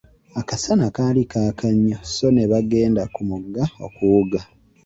[0.41, 4.41] Akasana kaali kaaka nnyo sso ne bagenda ku mugga okuwuga.